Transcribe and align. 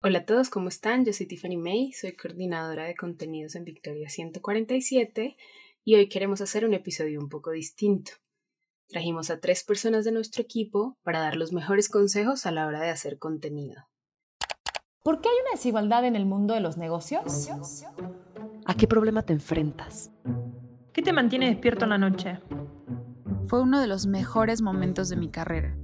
Hola 0.00 0.20
a 0.20 0.24
todos, 0.24 0.48
¿cómo 0.48 0.68
están? 0.68 1.04
Yo 1.04 1.12
soy 1.12 1.26
Tiffany 1.26 1.56
May, 1.56 1.92
soy 1.92 2.12
coordinadora 2.12 2.84
de 2.84 2.94
contenidos 2.94 3.56
en 3.56 3.64
Victoria 3.64 4.08
147 4.08 5.36
y 5.84 5.96
hoy 5.96 6.08
queremos 6.08 6.40
hacer 6.40 6.64
un 6.64 6.72
episodio 6.72 7.18
un 7.18 7.28
poco 7.28 7.50
distinto. 7.50 8.12
Trajimos 8.86 9.28
a 9.30 9.40
tres 9.40 9.64
personas 9.64 10.04
de 10.04 10.12
nuestro 10.12 10.40
equipo 10.40 10.96
para 11.02 11.18
dar 11.18 11.34
los 11.34 11.52
mejores 11.52 11.88
consejos 11.88 12.46
a 12.46 12.52
la 12.52 12.68
hora 12.68 12.80
de 12.80 12.90
hacer 12.90 13.18
contenido. 13.18 13.88
¿Por 15.02 15.20
qué 15.20 15.30
hay 15.30 15.34
una 15.42 15.56
desigualdad 15.56 16.04
en 16.04 16.14
el 16.14 16.26
mundo 16.26 16.54
de 16.54 16.60
los 16.60 16.76
negocios? 16.76 17.48
¿A 18.66 18.74
qué 18.76 18.86
problema 18.86 19.22
te 19.22 19.32
enfrentas? 19.32 20.12
¿Qué 20.92 21.02
te 21.02 21.12
mantiene 21.12 21.48
despierto 21.48 21.86
en 21.86 21.90
la 21.90 21.98
noche? 21.98 22.38
Fue 23.48 23.60
uno 23.60 23.80
de 23.80 23.88
los 23.88 24.06
mejores 24.06 24.62
momentos 24.62 25.08
de 25.08 25.16
mi 25.16 25.28
carrera. 25.28 25.76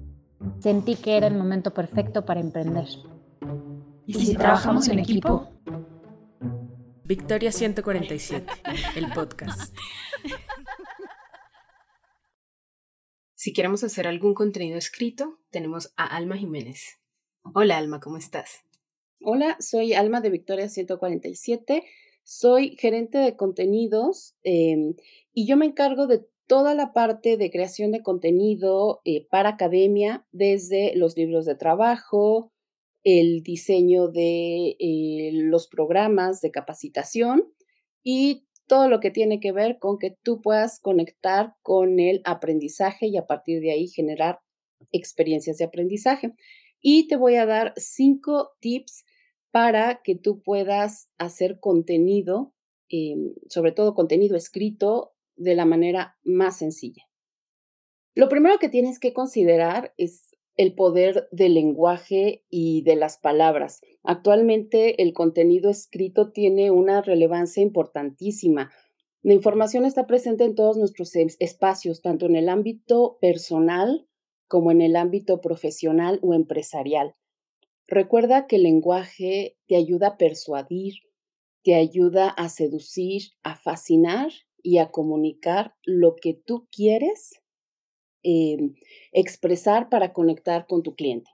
Sentí 0.60 0.94
que 0.94 1.16
era 1.16 1.26
el 1.26 1.34
momento 1.34 1.74
perfecto 1.74 2.24
para 2.24 2.38
emprender. 2.38 2.86
¿Y 4.06 4.14
si, 4.14 4.34
trabajamos 4.34 4.88
en 4.88 4.98
equipo? 4.98 5.48
Victoria 7.04 7.50
147, 7.50 8.46
el 8.96 9.10
podcast. 9.12 9.74
Si 13.34 13.52
queremos 13.52 13.82
hacer 13.82 14.06
algún 14.06 14.34
contenido 14.34 14.76
escrito, 14.76 15.38
tenemos 15.50 15.92
a 15.96 16.04
Alma 16.16 16.36
Jiménez. 16.36 16.98
Hola 17.54 17.78
Alma, 17.78 18.00
¿cómo 18.00 18.18
estás? 18.18 18.64
Hola, 19.22 19.56
soy 19.60 19.94
Alma 19.94 20.20
de 20.20 20.30
Victoria 20.30 20.68
147. 20.68 21.82
Soy 22.22 22.76
gerente 22.76 23.18
de 23.18 23.36
contenidos 23.36 24.34
em, 24.42 24.96
y 25.32 25.46
yo 25.46 25.56
me 25.56 25.66
encargo 25.66 26.06
de 26.06 26.26
toda 26.46 26.74
la 26.74 26.92
parte 26.92 27.36
de 27.36 27.50
creación 27.50 27.90
de 27.90 28.02
contenido 28.02 29.00
eh, 29.04 29.26
para 29.28 29.50
academia, 29.50 30.26
desde 30.32 30.94
los 30.94 31.16
libros 31.16 31.46
de 31.46 31.54
trabajo, 31.54 32.53
el 33.04 33.42
diseño 33.42 34.08
de 34.08 34.76
eh, 34.78 35.30
los 35.34 35.68
programas 35.68 36.40
de 36.40 36.50
capacitación 36.50 37.52
y 38.02 38.46
todo 38.66 38.88
lo 38.88 39.00
que 39.00 39.10
tiene 39.10 39.40
que 39.40 39.52
ver 39.52 39.78
con 39.78 39.98
que 39.98 40.16
tú 40.22 40.40
puedas 40.40 40.80
conectar 40.80 41.54
con 41.62 42.00
el 42.00 42.22
aprendizaje 42.24 43.06
y 43.06 43.18
a 43.18 43.26
partir 43.26 43.60
de 43.60 43.72
ahí 43.72 43.88
generar 43.88 44.40
experiencias 44.90 45.58
de 45.58 45.64
aprendizaje. 45.64 46.34
Y 46.80 47.06
te 47.08 47.16
voy 47.16 47.36
a 47.36 47.46
dar 47.46 47.74
cinco 47.76 48.52
tips 48.60 49.04
para 49.50 50.00
que 50.02 50.16
tú 50.16 50.42
puedas 50.42 51.10
hacer 51.18 51.60
contenido, 51.60 52.54
em, 52.88 53.34
sobre 53.48 53.72
todo 53.72 53.94
contenido 53.94 54.36
escrito, 54.36 55.12
de 55.36 55.54
la 55.54 55.64
manera 55.66 56.16
más 56.24 56.58
sencilla. 56.58 57.04
Lo 58.14 58.28
primero 58.28 58.58
que 58.58 58.68
tienes 58.68 58.98
que 58.98 59.12
considerar 59.12 59.92
es 59.96 60.33
el 60.56 60.74
poder 60.74 61.28
del 61.32 61.54
lenguaje 61.54 62.44
y 62.48 62.82
de 62.82 62.96
las 62.96 63.18
palabras. 63.18 63.80
Actualmente 64.02 65.02
el 65.02 65.12
contenido 65.12 65.70
escrito 65.70 66.30
tiene 66.30 66.70
una 66.70 67.02
relevancia 67.02 67.62
importantísima. 67.62 68.70
La 69.22 69.32
información 69.32 69.84
está 69.84 70.06
presente 70.06 70.44
en 70.44 70.54
todos 70.54 70.76
nuestros 70.76 71.16
espacios, 71.16 72.02
tanto 72.02 72.26
en 72.26 72.36
el 72.36 72.48
ámbito 72.48 73.18
personal 73.20 74.06
como 74.46 74.70
en 74.70 74.82
el 74.82 74.96
ámbito 74.96 75.40
profesional 75.40 76.20
o 76.22 76.34
empresarial. 76.34 77.14
Recuerda 77.86 78.46
que 78.46 78.56
el 78.56 78.62
lenguaje 78.62 79.56
te 79.66 79.76
ayuda 79.76 80.08
a 80.08 80.16
persuadir, 80.16 80.94
te 81.62 81.74
ayuda 81.74 82.28
a 82.28 82.48
seducir, 82.48 83.22
a 83.42 83.56
fascinar 83.56 84.30
y 84.62 84.78
a 84.78 84.90
comunicar 84.90 85.74
lo 85.84 86.16
que 86.16 86.34
tú 86.34 86.68
quieres 86.70 87.43
Em, 88.26 88.74
expresar 89.12 89.90
para 89.90 90.14
conectar 90.14 90.66
con 90.66 90.82
tu 90.82 90.94
cliente. 90.94 91.30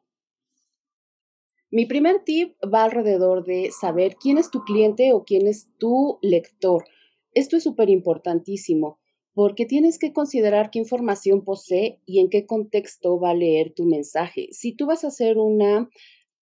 Mi 1.70 1.86
primer 1.86 2.24
tip 2.24 2.56
va 2.64 2.83
alrededor 2.83 3.44
de 3.44 3.70
saber 3.70 4.16
quién 4.16 4.38
es 4.38 4.50
tu 4.50 4.64
cliente 4.64 5.12
o 5.12 5.22
quién 5.22 5.46
es 5.46 5.68
tu 5.78 6.18
lector. 6.20 6.83
Esto 7.33 7.56
es 7.56 7.62
súper 7.62 7.91
importantísimo 7.91 8.98
porque 9.34 9.66
tienes 9.66 10.00
que 10.00 10.12
considerar 10.12 10.70
qué 10.73 10.80
información 10.80 11.45
posee 11.45 12.00
y 12.06 12.18
en 12.18 12.29
qué 12.29 12.45
contexto 12.45 13.20
va 13.20 13.30
a 13.30 13.34
leer 13.34 13.73
tu 13.73 13.84
mensaje. 13.84 14.48
Si 14.50 14.74
tú 14.74 14.86
vas 14.86 15.05
a 15.05 15.08
hacer 15.08 15.39
una 15.39 15.89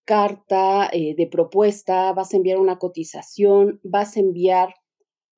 carta 0.07 0.89
eh, 0.91 1.15
de 1.15 1.27
propuesta, 1.27 2.11
vas 2.15 2.33
a 2.33 2.39
enviar 2.39 2.59
una 2.59 2.79
cotización, 2.79 3.81
vas 3.83 4.17
a 4.17 4.21
enviar 4.21 4.73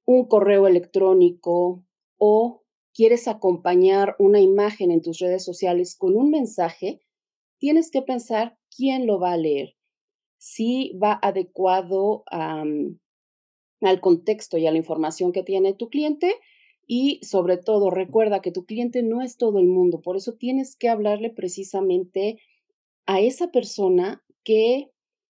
un 0.04 0.28
correo 0.28 0.68
electrónico 0.68 1.84
o 2.16 2.62
quieres 2.94 3.28
acompañar 3.28 4.16
una 4.18 4.40
imagen 4.40 4.90
en 4.90 5.02
tus 5.02 5.18
redes 5.18 5.44
sociales 5.44 5.96
con 5.96 6.16
un 6.16 6.30
mensaje, 6.30 7.00
tienes 7.58 7.90
que 7.90 8.02
pensar 8.02 8.58
quién 8.74 9.06
lo 9.06 9.18
va 9.18 9.32
a 9.32 9.36
leer, 9.36 9.76
si 10.38 10.96
va 11.02 11.18
adecuado 11.22 12.24
al 12.30 12.98
contexto 14.00 14.58
y 14.58 14.66
a 14.66 14.72
la 14.72 14.78
información 14.78 15.32
que 15.32 15.42
tiene 15.42 15.74
tu 15.74 15.88
cliente 15.88 16.34
y 16.86 17.20
sobre 17.22 17.56
todo 17.56 17.90
recuerda 17.90 18.42
que 18.42 18.50
tu 18.50 18.64
cliente 18.64 19.02
no 19.02 19.22
es 19.22 19.36
todo 19.36 19.58
el 19.58 19.66
mundo, 19.66 20.00
por 20.00 20.16
eso 20.16 20.34
tienes 20.34 20.76
que 20.76 20.88
hablarle 20.88 21.30
precisamente 21.30 22.40
a 23.06 23.20
esa 23.20 23.50
persona 23.50 24.24
que 24.44 24.90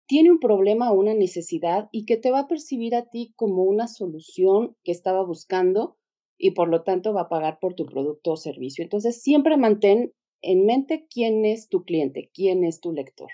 tiene 0.07 0.31
un 0.31 0.39
problema 0.39 0.91
o 0.91 0.99
una 0.99 1.13
necesidad 1.13 1.89
y 1.91 2.05
que 2.05 2.17
te 2.17 2.31
va 2.31 2.39
a 2.39 2.47
percibir 2.47 2.95
a 2.95 3.09
ti 3.09 3.33
como 3.35 3.63
una 3.63 3.87
solución 3.87 4.75
que 4.83 4.91
estaba 4.91 5.23
buscando 5.23 5.97
y 6.37 6.51
por 6.51 6.69
lo 6.69 6.83
tanto 6.83 7.13
va 7.13 7.21
a 7.21 7.29
pagar 7.29 7.59
por 7.59 7.73
tu 7.73 7.85
producto 7.85 8.33
o 8.33 8.37
servicio. 8.37 8.83
Entonces, 8.83 9.21
siempre 9.21 9.57
mantén 9.57 10.13
en 10.41 10.65
mente 10.65 11.07
quién 11.09 11.45
es 11.45 11.69
tu 11.69 11.83
cliente, 11.83 12.29
quién 12.33 12.63
es 12.63 12.79
tu 12.79 12.91
lector. 12.91 13.29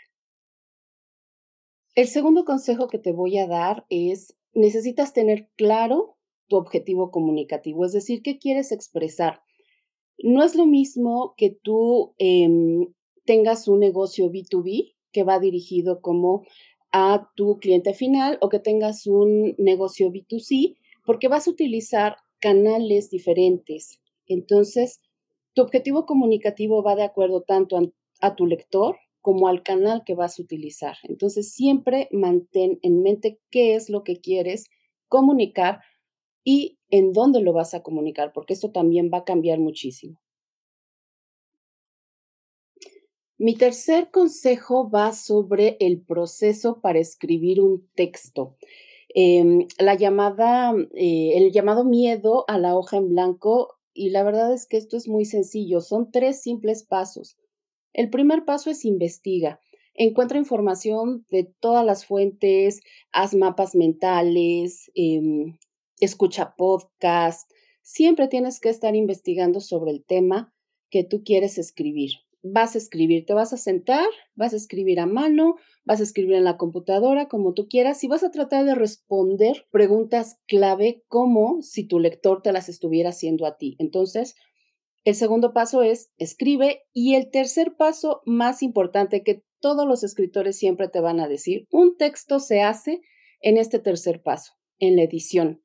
El 1.93 2.07
segundo 2.07 2.45
consejo 2.45 2.87
que 2.87 2.99
te 2.99 3.11
voy 3.11 3.37
a 3.37 3.47
dar 3.47 3.85
es, 3.89 4.37
necesitas 4.53 5.13
tener 5.13 5.49
claro 5.57 6.17
tu 6.47 6.55
objetivo 6.55 7.11
comunicativo, 7.11 7.85
es 7.85 7.91
decir, 7.91 8.21
qué 8.21 8.37
quieres 8.37 8.71
expresar. 8.71 9.41
No 10.17 10.43
es 10.43 10.55
lo 10.55 10.65
mismo 10.65 11.33
que 11.35 11.49
tú 11.49 12.13
em, 12.17 12.93
tengas 13.25 13.67
un 13.67 13.79
negocio 13.79 14.31
B2B 14.31 14.93
que 15.11 15.23
va 15.23 15.39
dirigido 15.39 16.01
como 16.01 16.43
a 16.91 17.29
tu 17.35 17.57
cliente 17.59 17.93
final 17.93 18.37
o 18.41 18.49
que 18.49 18.59
tengas 18.59 19.07
un 19.07 19.55
negocio 19.57 20.11
B2C, 20.11 20.77
porque 21.05 21.27
vas 21.27 21.47
a 21.47 21.51
utilizar 21.51 22.17
canales 22.41 23.09
diferentes. 23.09 24.01
Entonces, 24.27 24.99
tu 25.53 25.61
objetivo 25.61 26.05
comunicativo 26.05 26.83
va 26.83 26.95
de 26.95 27.03
acuerdo 27.03 27.43
tanto 27.43 27.79
a, 28.19 28.35
tu 28.35 28.45
lector 28.45 28.97
como 29.21 29.47
al 29.47 29.63
canal 29.63 30.03
que 30.05 30.15
vas 30.15 30.39
a 30.39 30.41
utilizar. 30.41 30.97
Entonces, 31.03 31.53
siempre 31.53 32.09
mantén 32.11 32.79
en 32.81 33.01
mente 33.01 33.39
qué 33.49 33.75
es 33.75 33.89
lo 33.89 34.03
que 34.03 34.19
quieres 34.19 34.69
comunicar 35.07 35.81
y 36.43 36.79
en 36.89 37.13
dónde 37.13 37.41
lo 37.41 37.53
vas 37.53 37.73
a 37.73 37.83
comunicar, 37.83 38.33
porque 38.33 38.53
esto 38.53 38.71
también 38.71 39.09
va 39.13 39.19
a 39.19 39.25
cambiar 39.25 39.59
muchísimo. 39.59 40.19
Mi 43.37 43.55
tercer 43.55 44.11
consejo 44.11 44.89
va 44.89 45.13
sobre 45.13 45.77
el 45.79 46.01
proceso 46.01 46.79
para 46.79 46.99
escribir 46.99 47.59
un 47.59 47.89
texto. 47.95 48.55
Em, 49.13 49.67
la 49.77 49.95
llamada, 49.95 50.73
eh, 50.95 51.33
el 51.35 51.51
llamado 51.51 51.83
miedo 51.83 52.45
a 52.47 52.57
la 52.57 52.77
hoja 52.77 52.97
en 52.97 53.09
blanco, 53.09 53.75
y 53.93 54.09
la 54.11 54.23
verdad 54.23 54.53
es 54.53 54.67
que 54.67 54.77
esto 54.77 54.95
es 54.95 55.07
muy 55.07 55.25
sencillo, 55.25 55.81
son 55.81 56.11
tres 56.11 56.41
simples 56.41 56.83
pasos. 56.83 57.37
El 57.93 58.09
primer 58.09 58.45
paso 58.45 58.69
es 58.69 58.85
investiga. 58.85 59.59
Encuentra 59.93 60.37
información 60.37 61.25
de 61.29 61.43
todas 61.43 61.85
las 61.85 62.05
fuentes, 62.05 62.81
haz 63.11 63.33
mapas 63.35 63.75
mentales, 63.75 64.89
em, 64.95 65.57
escucha 65.99 66.55
podcast. 66.55 67.51
Siempre 67.81 68.29
tienes 68.29 68.61
que 68.61 68.69
estar 68.69 68.95
investigando 68.95 69.59
sobre 69.59 69.91
el 69.91 70.05
tema 70.05 70.53
que 70.89 71.03
tú 71.03 71.23
quieres 71.23 71.57
escribir 71.57 72.11
vas 72.43 72.75
a 72.75 72.77
escribir, 72.77 73.25
te 73.25 73.33
vas 73.33 73.53
a 73.53 73.57
sentar, 73.57 74.07
vas 74.35 74.53
a 74.53 74.55
escribir 74.55 74.99
a 74.99 75.05
mano, 75.05 75.55
vas 75.85 75.99
a 75.99 76.03
escribir 76.03 76.35
en 76.35 76.43
la 76.43 76.57
computadora, 76.57 77.27
como 77.27 77.53
tú 77.53 77.67
quieras, 77.67 78.03
y 78.03 78.07
vas 78.07 78.23
a 78.23 78.31
tratar 78.31 78.65
de 78.65 78.75
responder 78.75 79.65
preguntas 79.71 80.39
clave 80.47 81.03
como 81.07 81.61
si 81.61 81.87
tu 81.87 81.99
lector 81.99 82.41
te 82.41 82.51
las 82.51 82.69
estuviera 82.69 83.09
haciendo 83.09 83.45
a 83.45 83.57
ti. 83.57 83.75
Entonces, 83.79 84.35
el 85.03 85.15
segundo 85.15 85.53
paso 85.53 85.81
es 85.83 86.11
escribe 86.17 86.83
y 86.93 87.15
el 87.15 87.31
tercer 87.31 87.75
paso 87.75 88.21
más 88.25 88.61
importante 88.61 89.23
que 89.23 89.43
todos 89.59 89.87
los 89.87 90.03
escritores 90.03 90.57
siempre 90.57 90.89
te 90.89 90.99
van 90.99 91.19
a 91.19 91.27
decir, 91.27 91.67
un 91.71 91.97
texto 91.97 92.39
se 92.39 92.61
hace 92.61 93.01
en 93.41 93.57
este 93.57 93.79
tercer 93.79 94.21
paso, 94.21 94.53
en 94.79 94.95
la 94.95 95.03
edición. 95.03 95.61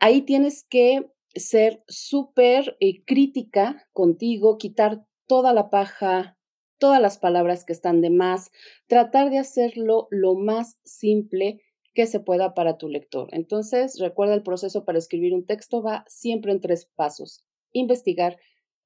Ahí 0.00 0.22
tienes 0.22 0.64
que 0.68 1.06
ser 1.34 1.82
súper 1.88 2.76
eh, 2.80 3.04
crítica 3.04 3.88
contigo, 3.92 4.58
quitar 4.58 5.04
toda 5.28 5.52
la 5.52 5.70
paja, 5.70 6.36
todas 6.78 7.00
las 7.00 7.18
palabras 7.18 7.64
que 7.64 7.72
están 7.72 8.00
de 8.00 8.10
más, 8.10 8.50
tratar 8.88 9.30
de 9.30 9.38
hacerlo 9.38 10.08
lo 10.10 10.34
más 10.34 10.80
simple 10.84 11.62
que 11.94 12.06
se 12.06 12.20
pueda 12.20 12.54
para 12.54 12.78
tu 12.78 12.88
lector. 12.88 13.28
Entonces, 13.32 13.98
recuerda 14.00 14.34
el 14.34 14.42
proceso 14.42 14.84
para 14.84 14.98
escribir 14.98 15.34
un 15.34 15.46
texto 15.46 15.82
va 15.82 16.04
siempre 16.08 16.52
en 16.52 16.60
tres 16.60 16.86
pasos. 16.96 17.44
Investigar, 17.72 18.38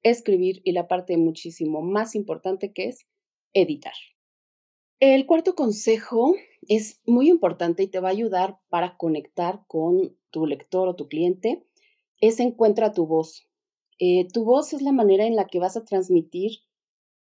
escribir 0.03 0.61
y 0.63 0.73
la 0.73 0.87
parte 0.87 1.17
muchísimo 1.17 1.81
más 1.81 2.15
importante 2.15 2.73
que 2.73 2.89
es 2.89 3.07
editar. 3.53 3.93
El 4.99 5.25
cuarto 5.25 5.53
consejo 5.53 6.35
es 6.67 7.01
muy 7.05 7.29
importante 7.29 7.83
y 7.83 7.87
te 7.87 7.99
va 7.99 8.09
a 8.09 8.11
ayudar 8.11 8.59
para 8.69 8.97
conectar 8.97 9.63
con 9.67 10.17
tu 10.31 10.45
lector 10.45 10.87
o 10.87 10.95
tu 10.95 11.07
cliente, 11.07 11.65
es 12.19 12.39
encuentra 12.39 12.93
tu 12.93 13.05
voz. 13.05 13.47
Eh, 13.99 14.27
tu 14.33 14.43
voz 14.43 14.73
es 14.73 14.81
la 14.81 14.91
manera 14.91 15.25
en 15.25 15.35
la 15.35 15.47
que 15.47 15.59
vas 15.59 15.77
a 15.77 15.85
transmitir 15.85 16.59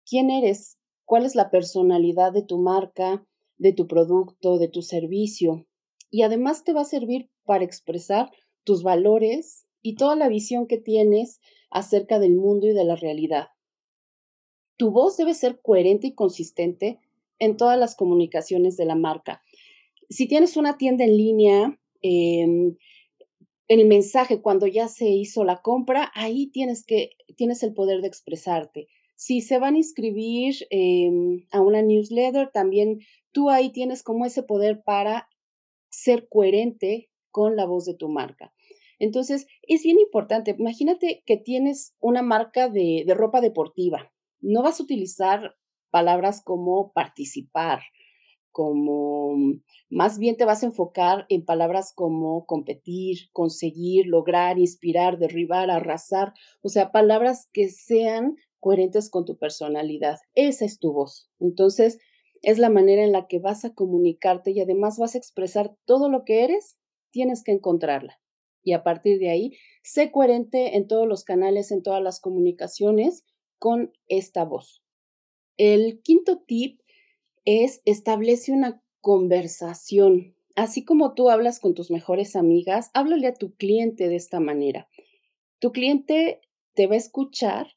quién 0.06 0.30
eres, 0.30 0.78
cuál 1.04 1.24
es 1.24 1.34
la 1.34 1.50
personalidad 1.50 2.32
de 2.32 2.42
tu 2.42 2.58
marca, 2.58 3.26
de 3.58 3.72
tu 3.72 3.86
producto, 3.86 4.58
de 4.58 4.68
tu 4.68 4.82
servicio. 4.82 5.66
Y 6.10 6.22
además 6.22 6.64
te 6.64 6.72
va 6.72 6.82
a 6.82 6.86
servir 6.86 7.30
para 7.44 7.64
expresar 7.64 8.30
tus 8.64 8.82
valores 8.82 9.66
y 9.82 9.96
toda 9.96 10.16
la 10.16 10.28
visión 10.28 10.66
que 10.66 10.78
tienes 10.78 11.40
acerca 11.70 12.18
del 12.18 12.36
mundo 12.36 12.66
y 12.66 12.72
de 12.72 12.84
la 12.84 12.96
realidad. 12.96 13.48
Tu 14.76 14.90
voz 14.90 15.16
debe 15.16 15.34
ser 15.34 15.60
coherente 15.60 16.08
y 16.08 16.14
consistente 16.14 17.00
en 17.38 17.56
todas 17.56 17.78
las 17.78 17.94
comunicaciones 17.96 18.76
de 18.76 18.86
la 18.86 18.94
marca. 18.94 19.42
Si 20.08 20.26
tienes 20.26 20.56
una 20.56 20.78
tienda 20.78 21.04
en 21.04 21.16
línea, 21.16 21.80
em, 22.02 22.76
el 23.68 23.86
mensaje 23.86 24.40
cuando 24.40 24.66
ya 24.66 24.88
se 24.88 25.08
hizo 25.08 25.44
la 25.44 25.62
compra, 25.62 26.10
ahí 26.14 26.48
tienes 26.48 26.84
que 26.84 27.10
tienes 27.36 27.62
el 27.62 27.74
poder 27.74 28.00
de 28.00 28.08
expresarte. 28.08 28.88
Si 29.16 29.40
se 29.40 29.58
van 29.58 29.74
a 29.74 29.78
inscribir 29.78 30.54
em, 30.70 31.46
a 31.50 31.60
una 31.60 31.82
newsletter, 31.82 32.50
también 32.52 33.00
tú 33.32 33.50
ahí 33.50 33.70
tienes 33.70 34.02
como 34.02 34.26
ese 34.26 34.42
poder 34.42 34.82
para 34.84 35.28
ser 35.88 36.28
coherente 36.28 37.10
con 37.30 37.56
la 37.56 37.64
voz 37.66 37.84
de 37.84 37.94
tu 37.94 38.08
marca. 38.08 38.52
Entonces, 38.98 39.46
es 39.62 39.82
bien 39.82 39.98
importante. 39.98 40.54
Imagínate 40.58 41.22
que 41.26 41.36
tienes 41.36 41.94
una 42.00 42.22
marca 42.22 42.68
de, 42.68 43.04
de 43.06 43.14
ropa 43.14 43.40
deportiva. 43.40 44.12
No 44.40 44.62
vas 44.62 44.80
a 44.80 44.82
utilizar 44.82 45.56
palabras 45.90 46.42
como 46.42 46.92
participar, 46.92 47.82
como 48.54 49.36
más 49.90 50.20
bien 50.20 50.36
te 50.36 50.44
vas 50.44 50.62
a 50.62 50.66
enfocar 50.66 51.26
en 51.28 51.44
palabras 51.44 51.92
como 51.92 52.46
competir, 52.46 53.30
conseguir, 53.32 54.06
lograr, 54.06 54.60
inspirar, 54.60 55.18
derribar, 55.18 55.70
arrasar, 55.70 56.34
o 56.62 56.68
sea, 56.68 56.92
palabras 56.92 57.48
que 57.52 57.68
sean 57.68 58.36
coherentes 58.60 59.10
con 59.10 59.24
tu 59.24 59.36
personalidad. 59.36 60.20
Esa 60.36 60.64
es 60.64 60.78
tu 60.78 60.92
voz. 60.92 61.28
Entonces, 61.40 61.98
es 62.42 62.58
la 62.58 62.70
manera 62.70 63.02
en 63.02 63.10
la 63.10 63.26
que 63.26 63.40
vas 63.40 63.64
a 63.64 63.74
comunicarte 63.74 64.52
y 64.52 64.60
además 64.60 64.98
vas 64.98 65.16
a 65.16 65.18
expresar 65.18 65.74
todo 65.84 66.08
lo 66.08 66.24
que 66.24 66.44
eres, 66.44 66.78
tienes 67.10 67.42
que 67.42 67.50
encontrarla. 67.50 68.20
Y 68.62 68.72
a 68.72 68.84
partir 68.84 69.18
de 69.18 69.30
ahí, 69.30 69.56
sé 69.82 70.12
coherente 70.12 70.76
en 70.76 70.86
todos 70.86 71.08
los 71.08 71.24
canales, 71.24 71.72
en 71.72 71.82
todas 71.82 72.02
las 72.02 72.20
comunicaciones 72.20 73.24
con 73.58 73.92
esta 74.06 74.44
voz. 74.44 74.84
El 75.56 76.00
quinto 76.02 76.38
tip 76.46 76.80
es 77.44 77.80
establece 77.84 78.52
una 78.52 78.82
conversación. 79.00 80.34
Así 80.56 80.84
como 80.84 81.14
tú 81.14 81.30
hablas 81.30 81.60
con 81.60 81.74
tus 81.74 81.90
mejores 81.90 82.36
amigas, 82.36 82.90
háblale 82.94 83.26
a 83.26 83.34
tu 83.34 83.54
cliente 83.54 84.08
de 84.08 84.16
esta 84.16 84.40
manera. 84.40 84.88
Tu 85.58 85.72
cliente 85.72 86.40
te 86.74 86.86
va 86.86 86.94
a 86.94 86.98
escuchar 86.98 87.68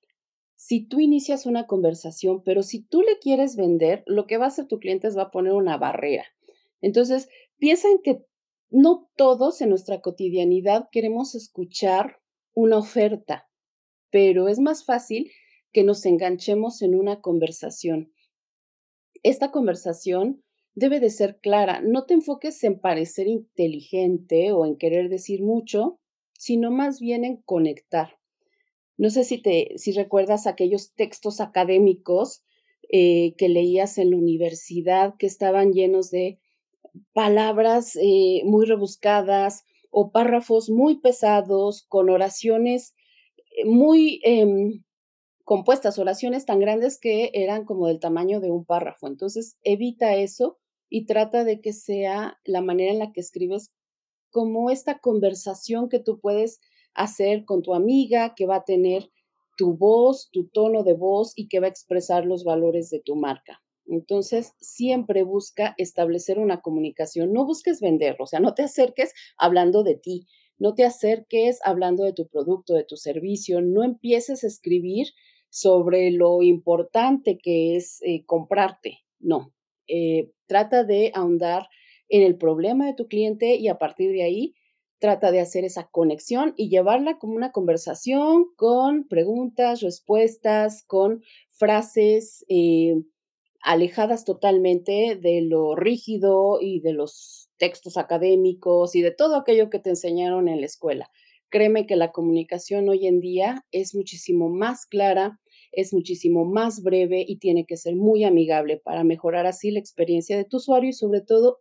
si 0.55 0.85
tú 0.87 0.99
inicias 0.99 1.45
una 1.45 1.67
conversación, 1.67 2.43
pero 2.43 2.63
si 2.63 2.83
tú 2.83 3.01
le 3.01 3.19
quieres 3.19 3.55
vender, 3.55 4.03
lo 4.07 4.25
que 4.25 4.37
va 4.37 4.45
a 4.45 4.47
hacer 4.47 4.67
tu 4.67 4.79
cliente 4.79 5.07
es 5.07 5.17
va 5.17 5.23
a 5.23 5.31
poner 5.31 5.53
una 5.53 5.77
barrera. 5.77 6.25
Entonces, 6.81 7.29
piensa 7.57 7.89
en 7.89 7.99
que 8.01 8.23
no 8.69 9.09
todos 9.15 9.61
en 9.61 9.69
nuestra 9.69 10.01
cotidianidad 10.01 10.89
queremos 10.91 11.35
escuchar 11.35 12.19
una 12.53 12.79
oferta, 12.79 13.47
pero 14.09 14.47
es 14.47 14.59
más 14.59 14.83
fácil 14.83 15.31
que 15.71 15.83
nos 15.83 16.05
enganchemos 16.05 16.81
en 16.81 16.95
una 16.95 17.21
conversación. 17.21 18.11
Esta 19.23 19.51
conversación 19.51 20.43
debe 20.75 20.99
de 20.99 21.09
ser 21.09 21.39
clara. 21.39 21.81
No 21.81 22.05
te 22.05 22.13
enfoques 22.13 22.63
en 22.63 22.79
parecer 22.79 23.27
inteligente 23.27 24.51
o 24.51 24.65
en 24.65 24.77
querer 24.77 25.09
decir 25.09 25.41
mucho, 25.41 25.99
sino 26.33 26.71
más 26.71 26.99
bien 26.99 27.25
en 27.25 27.37
conectar. 27.37 28.19
No 28.97 29.09
sé 29.09 29.23
si 29.23 29.41
te, 29.41 29.73
si 29.77 29.91
recuerdas 29.91 30.47
aquellos 30.47 30.93
textos 30.93 31.39
académicos 31.39 32.43
eh, 32.89 33.33
que 33.37 33.49
leías 33.49 33.97
en 33.97 34.11
la 34.11 34.17
universidad 34.17 35.15
que 35.17 35.27
estaban 35.27 35.73
llenos 35.73 36.09
de 36.09 36.39
palabras 37.13 37.95
eh, 38.01 38.41
muy 38.45 38.65
rebuscadas 38.65 39.65
o 39.91 40.11
párrafos 40.11 40.69
muy 40.69 40.99
pesados 40.99 41.85
con 41.89 42.09
oraciones 42.09 42.95
eh, 43.57 43.65
muy 43.65 44.19
em, 44.23 44.83
compuestas, 45.47 45.97
oraciones 45.97 46.45
tan 46.45 46.59
grandes 46.59 46.99
que 46.99 47.31
eran 47.33 47.63
como 47.63 47.87
del 47.87 48.01
tamaño 48.01 48.41
de 48.41 48.51
un 48.51 48.65
párrafo. 48.65 49.07
Entonces, 49.07 49.57
evita 49.63 50.13
eso 50.13 50.57
y 50.89 51.05
trata 51.05 51.45
de 51.45 51.61
que 51.61 51.71
sea 51.71 52.37
la 52.43 52.59
manera 52.59 52.91
en 52.91 52.99
la 52.99 53.13
que 53.13 53.21
escribes 53.21 53.71
como 54.29 54.69
esta 54.71 54.99
conversación 54.99 55.87
que 55.87 55.99
tú 55.99 56.19
puedes 56.19 56.59
hacer 56.93 57.45
con 57.45 57.61
tu 57.61 57.73
amiga, 57.73 58.33
que 58.35 58.45
va 58.45 58.57
a 58.57 58.65
tener 58.65 59.09
tu 59.57 59.77
voz, 59.77 60.29
tu 60.33 60.49
tono 60.49 60.83
de 60.83 60.95
voz 60.95 61.31
y 61.33 61.47
que 61.47 61.61
va 61.61 61.67
a 61.67 61.69
expresar 61.69 62.25
los 62.25 62.43
valores 62.43 62.89
de 62.89 62.99
tu 62.99 63.15
marca. 63.15 63.63
Entonces, 63.85 64.51
siempre 64.59 65.23
busca 65.23 65.75
establecer 65.77 66.39
una 66.39 66.59
comunicación. 66.59 67.31
No 67.31 67.45
busques 67.45 67.79
venderlo, 67.79 68.25
o 68.25 68.27
sea, 68.27 68.41
no 68.41 68.53
te 68.53 68.63
acerques 68.63 69.13
hablando 69.37 69.83
de 69.83 69.95
ti, 69.95 70.27
no 70.59 70.73
te 70.73 70.83
acerques 70.83 71.61
hablando 71.63 72.03
de 72.03 72.11
tu 72.11 72.27
producto, 72.27 72.73
de 72.73 72.83
tu 72.83 72.97
servicio, 72.97 73.61
no 73.61 73.85
empieces 73.85 74.43
a 74.43 74.47
escribir 74.47 75.07
sobre 75.57 76.11
lo 76.11 76.43
importante 76.43 77.39
que 77.39 77.75
es 77.75 77.99
eh, 78.03 78.23
comprarte. 78.25 78.99
No, 79.19 79.53
eh, 79.87 80.29
trata 80.45 80.83
de 80.83 81.11
ahondar 81.15 81.67
en 82.09 82.21
el 82.21 82.37
problema 82.37 82.85
de 82.85 82.93
tu 82.93 83.07
cliente 83.07 83.55
y 83.55 83.67
a 83.67 83.79
partir 83.79 84.11
de 84.11 84.21
ahí 84.21 84.53
trata 84.99 85.31
de 85.31 85.39
hacer 85.39 85.65
esa 85.65 85.87
conexión 85.87 86.53
y 86.57 86.69
llevarla 86.69 87.17
como 87.17 87.33
una 87.33 87.51
conversación 87.51 88.45
con 88.55 89.07
preguntas, 89.07 89.81
respuestas, 89.81 90.83
con 90.83 91.23
frases 91.49 92.45
eh, 92.49 92.93
alejadas 93.61 94.25
totalmente 94.25 95.17
de 95.19 95.41
lo 95.41 95.75
rígido 95.75 96.59
y 96.61 96.81
de 96.81 96.93
los 96.93 97.49
textos 97.57 97.97
académicos 97.97 98.95
y 98.95 99.01
de 99.01 99.11
todo 99.11 99.35
aquello 99.35 99.71
que 99.71 99.79
te 99.79 99.89
enseñaron 99.89 100.49
en 100.49 100.59
la 100.59 100.67
escuela. 100.67 101.09
Créeme 101.49 101.85
que 101.85 101.95
la 101.95 102.11
comunicación 102.11 102.89
hoy 102.89 103.07
en 103.07 103.21
día 103.21 103.65
es 103.71 103.95
muchísimo 103.95 104.49
más 104.49 104.85
clara, 104.85 105.39
es 105.71 105.93
muchísimo 105.93 106.45
más 106.45 106.81
breve 106.83 107.23
y 107.27 107.37
tiene 107.37 107.65
que 107.65 107.77
ser 107.77 107.95
muy 107.95 108.23
amigable 108.23 108.77
para 108.77 109.03
mejorar 109.03 109.45
así 109.45 109.71
la 109.71 109.79
experiencia 109.79 110.37
de 110.37 110.45
tu 110.45 110.57
usuario 110.57 110.89
y 110.89 110.93
sobre 110.93 111.21
todo 111.21 111.59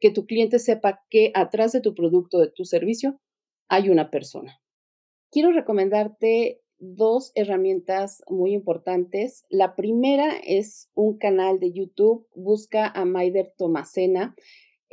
que 0.00 0.10
tu 0.10 0.26
cliente 0.26 0.58
sepa 0.58 1.00
que 1.10 1.30
atrás 1.34 1.72
de 1.72 1.80
tu 1.80 1.94
producto, 1.94 2.38
de 2.38 2.50
tu 2.50 2.64
servicio, 2.64 3.20
hay 3.68 3.88
una 3.88 4.10
persona. 4.10 4.60
Quiero 5.30 5.50
recomendarte 5.50 6.60
dos 6.78 7.32
herramientas 7.34 8.22
muy 8.28 8.52
importantes. 8.52 9.44
La 9.48 9.74
primera 9.74 10.36
es 10.44 10.90
un 10.94 11.18
canal 11.18 11.58
de 11.58 11.72
YouTube, 11.72 12.26
busca 12.34 12.86
a 12.88 13.04
Maider 13.04 13.52
Tomasena. 13.56 14.34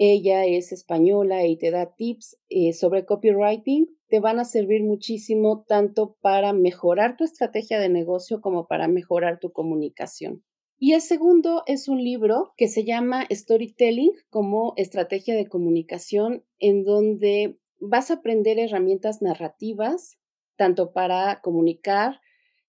Ella 0.04 0.48
es 0.48 0.72
española 0.72 1.46
y 1.46 1.58
te 1.58 1.70
da 1.70 1.94
tips 1.94 2.36
eh, 2.50 2.74
sobre 2.74 3.06
copywriting. 3.06 3.88
Te 4.08 4.20
van 4.20 4.40
a 4.40 4.46
servir 4.46 4.82
muchísimo 4.82 5.64
tanto 5.68 6.18
para 6.22 6.54
mejorar 6.54 7.18
tu 7.18 7.24
estrategia 7.24 7.80
de 7.80 7.88
negocio 7.88 8.42
como 8.42 8.66
para 8.66 8.88
mejorar 8.88 9.40
tu 9.40 9.52
comunicación. 9.52 10.44
Y 10.80 10.94
el 10.94 11.02
segundo 11.02 11.62
es 11.68 11.88
un 11.88 12.04
libro 12.04 12.54
que 12.58 12.68
se 12.68 12.84
llama 12.84 13.28
Storytelling 13.32 14.14
como 14.32 14.74
estrategia 14.76 15.36
de 15.36 15.46
comunicación, 15.46 16.44
en 16.58 16.84
donde 16.84 17.60
vas 17.80 18.10
a 18.10 18.16
aprender 18.16 18.58
herramientas 18.58 19.22
narrativas, 19.22 20.18
tanto 20.56 20.94
para 20.94 21.42
comunicar 21.44 22.22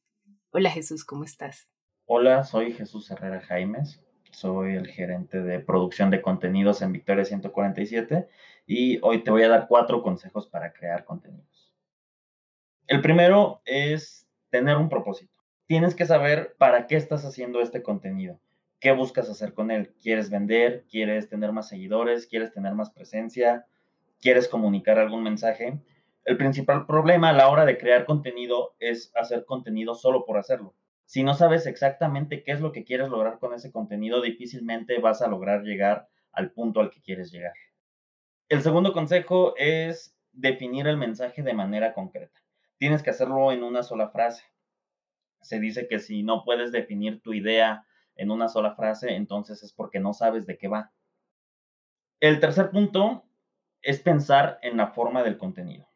Hola 0.52 0.70
Jesús, 0.70 1.04
¿cómo 1.04 1.22
estás? 1.22 1.68
Hola, 2.06 2.44
soy 2.44 2.72
Jesús 2.72 3.10
Herrera 3.10 3.42
Jaimes 3.42 4.02
soy 4.30 4.74
el 4.74 4.86
gerente 4.86 5.42
de 5.42 5.60
producción 5.60 6.08
de 6.08 6.22
contenidos 6.22 6.80
en 6.80 6.92
Victoria 6.92 7.26
147 7.26 8.26
y 8.66 8.98
hoy 9.02 9.22
te 9.22 9.30
voy 9.30 9.42
a 9.42 9.50
dar 9.50 9.66
cuatro 9.68 10.02
consejos 10.02 10.48
para 10.48 10.72
crear 10.72 11.04
contenidos. 11.04 11.74
El 12.86 13.02
primero 13.02 13.60
es 13.66 14.26
tener 14.48 14.78
un 14.78 14.88
propósito. 14.88 15.34
Tienes 15.66 15.94
que 15.94 16.06
saber 16.06 16.56
para 16.56 16.86
qué 16.86 16.96
estás 16.96 17.26
haciendo 17.26 17.60
este 17.60 17.82
contenido. 17.82 18.40
¿Qué 18.80 18.92
buscas 18.92 19.28
hacer 19.28 19.52
con 19.52 19.70
él? 19.70 19.94
¿Quieres 20.00 20.30
vender? 20.30 20.86
¿Quieres 20.90 21.28
tener 21.28 21.52
más 21.52 21.68
seguidores? 21.68 22.26
¿Quieres 22.26 22.50
tener 22.50 22.74
más 22.74 22.90
presencia? 22.90 23.66
¿Quieres 24.24 24.48
comunicar 24.48 24.98
algún 24.98 25.22
mensaje? 25.22 25.82
El 26.24 26.38
principal 26.38 26.86
problema 26.86 27.28
a 27.28 27.32
la 27.34 27.50
hora 27.50 27.66
de 27.66 27.76
crear 27.76 28.06
contenido 28.06 28.74
es 28.78 29.12
hacer 29.14 29.44
contenido 29.44 29.94
solo 29.94 30.24
por 30.24 30.38
hacerlo. 30.38 30.74
Si 31.04 31.22
no 31.22 31.34
sabes 31.34 31.66
exactamente 31.66 32.42
qué 32.42 32.52
es 32.52 32.62
lo 32.62 32.72
que 32.72 32.84
quieres 32.84 33.10
lograr 33.10 33.38
con 33.38 33.52
ese 33.52 33.70
contenido, 33.70 34.22
difícilmente 34.22 34.98
vas 34.98 35.20
a 35.20 35.28
lograr 35.28 35.62
llegar 35.62 36.08
al 36.32 36.52
punto 36.52 36.80
al 36.80 36.90
que 36.90 37.02
quieres 37.02 37.32
llegar. 37.32 37.52
El 38.48 38.62
segundo 38.62 38.94
consejo 38.94 39.52
es 39.58 40.16
definir 40.32 40.86
el 40.86 40.96
mensaje 40.96 41.42
de 41.42 41.52
manera 41.52 41.92
concreta. 41.92 42.40
Tienes 42.78 43.02
que 43.02 43.10
hacerlo 43.10 43.52
en 43.52 43.62
una 43.62 43.82
sola 43.82 44.08
frase. 44.08 44.42
Se 45.42 45.60
dice 45.60 45.86
que 45.86 45.98
si 45.98 46.22
no 46.22 46.44
puedes 46.44 46.72
definir 46.72 47.20
tu 47.20 47.34
idea 47.34 47.86
en 48.16 48.30
una 48.30 48.48
sola 48.48 48.74
frase, 48.74 49.16
entonces 49.16 49.62
es 49.62 49.74
porque 49.74 50.00
no 50.00 50.14
sabes 50.14 50.46
de 50.46 50.56
qué 50.56 50.68
va. 50.68 50.94
El 52.20 52.40
tercer 52.40 52.70
punto 52.70 53.24
es 53.84 54.00
pensar 54.00 54.58
en 54.62 54.76
la 54.76 54.88
forma 54.88 55.22
del 55.22 55.36
contenido. 55.36 55.88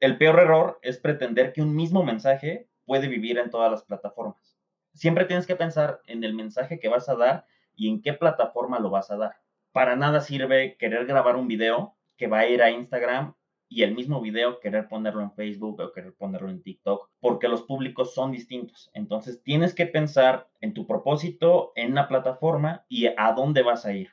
El 0.00 0.16
peor 0.16 0.40
error 0.40 0.78
es 0.82 0.98
pretender 0.98 1.52
que 1.52 1.60
un 1.60 1.76
mismo 1.76 2.02
mensaje 2.02 2.68
puede 2.86 3.08
vivir 3.08 3.38
en 3.38 3.50
todas 3.50 3.70
las 3.70 3.84
plataformas. 3.84 4.58
Siempre 4.94 5.26
tienes 5.26 5.46
que 5.46 5.54
pensar 5.54 6.00
en 6.06 6.24
el 6.24 6.34
mensaje 6.34 6.80
que 6.80 6.88
vas 6.88 7.08
a 7.08 7.14
dar 7.14 7.44
y 7.76 7.88
en 7.90 8.00
qué 8.00 8.14
plataforma 8.14 8.80
lo 8.80 8.90
vas 8.90 9.10
a 9.10 9.16
dar. 9.16 9.36
Para 9.72 9.96
nada 9.96 10.20
sirve 10.20 10.76
querer 10.78 11.06
grabar 11.06 11.36
un 11.36 11.46
video 11.46 11.94
que 12.16 12.26
va 12.26 12.40
a 12.40 12.48
ir 12.48 12.62
a 12.62 12.70
Instagram 12.70 13.34
y 13.68 13.82
el 13.82 13.94
mismo 13.94 14.20
video 14.20 14.58
querer 14.58 14.88
ponerlo 14.88 15.22
en 15.22 15.32
Facebook 15.32 15.80
o 15.80 15.92
querer 15.92 16.14
ponerlo 16.14 16.48
en 16.48 16.62
TikTok, 16.62 17.10
porque 17.20 17.46
los 17.46 17.62
públicos 17.62 18.14
son 18.14 18.32
distintos. 18.32 18.90
Entonces 18.94 19.42
tienes 19.44 19.74
que 19.74 19.86
pensar 19.86 20.48
en 20.60 20.74
tu 20.74 20.86
propósito, 20.86 21.72
en 21.76 21.94
la 21.94 22.08
plataforma 22.08 22.84
y 22.88 23.06
a 23.06 23.32
dónde 23.36 23.62
vas 23.62 23.86
a 23.86 23.92
ir. 23.92 24.10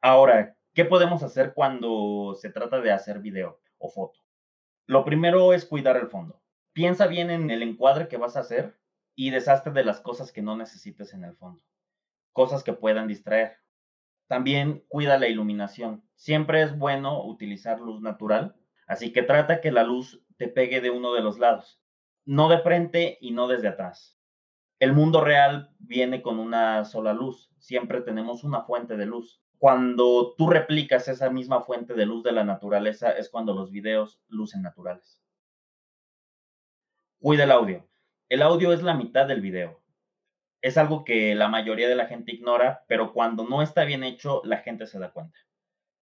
Ahora, 0.00 0.55
¿qué 0.76 0.84
podemos 0.84 1.22
hacer 1.22 1.54
cuando 1.54 2.36
se 2.38 2.50
trata 2.50 2.82
de 2.82 2.92
hacer 2.92 3.20
video 3.20 3.58
o 3.78 3.88
foto? 3.88 4.20
Lo 4.84 5.06
primero 5.06 5.54
es 5.54 5.64
cuidar 5.64 5.96
el 5.96 6.08
fondo. 6.08 6.42
Piensa 6.74 7.06
bien 7.06 7.30
en 7.30 7.50
el 7.50 7.62
encuadre 7.62 8.08
que 8.08 8.18
vas 8.18 8.36
a 8.36 8.40
hacer 8.40 8.78
y 9.14 9.30
deshazte 9.30 9.70
de 9.70 9.84
las 9.84 10.02
cosas 10.02 10.32
que 10.32 10.42
no 10.42 10.54
necesites 10.54 11.14
en 11.14 11.24
el 11.24 11.34
fondo. 11.34 11.62
Cosas 12.32 12.62
que 12.62 12.74
puedan 12.74 13.08
distraer. 13.08 13.56
También 14.26 14.84
cuida 14.88 15.18
la 15.18 15.28
iluminación. 15.28 16.04
Siempre 16.14 16.60
es 16.60 16.76
bueno 16.76 17.24
utilizar 17.24 17.80
luz 17.80 18.02
natural, 18.02 18.54
así 18.86 19.14
que 19.14 19.22
trata 19.22 19.62
que 19.62 19.72
la 19.72 19.82
luz 19.82 20.22
te 20.36 20.46
pegue 20.46 20.82
de 20.82 20.90
uno 20.90 21.14
de 21.14 21.22
los 21.22 21.38
lados, 21.38 21.80
no 22.26 22.50
de 22.50 22.58
frente 22.58 23.16
y 23.22 23.30
no 23.30 23.48
desde 23.48 23.68
atrás. 23.68 24.20
El 24.78 24.92
mundo 24.92 25.22
real 25.22 25.74
viene 25.78 26.20
con 26.20 26.38
una 26.38 26.84
sola 26.84 27.14
luz, 27.14 27.50
siempre 27.58 28.02
tenemos 28.02 28.44
una 28.44 28.60
fuente 28.60 28.98
de 28.98 29.06
luz. 29.06 29.40
Cuando 29.58 30.34
tú 30.36 30.48
replicas 30.48 31.08
esa 31.08 31.30
misma 31.30 31.62
fuente 31.62 31.94
de 31.94 32.06
luz 32.06 32.22
de 32.22 32.32
la 32.32 32.44
naturaleza 32.44 33.10
es 33.10 33.28
cuando 33.30 33.54
los 33.54 33.70
videos 33.70 34.20
lucen 34.28 34.62
naturales. 34.62 35.20
Cuida 37.20 37.44
el 37.44 37.50
audio. 37.50 37.86
El 38.28 38.42
audio 38.42 38.72
es 38.72 38.82
la 38.82 38.94
mitad 38.94 39.26
del 39.26 39.40
video 39.40 39.80
es 40.66 40.76
algo 40.76 41.04
que 41.04 41.36
la 41.36 41.46
mayoría 41.46 41.88
de 41.88 41.94
la 41.94 42.06
gente 42.06 42.32
ignora, 42.32 42.84
pero 42.88 43.12
cuando 43.12 43.44
no 43.44 43.62
está 43.62 43.84
bien 43.84 44.02
hecho, 44.02 44.42
la 44.44 44.58
gente 44.58 44.88
se 44.88 44.98
da 44.98 45.12
cuenta. 45.12 45.38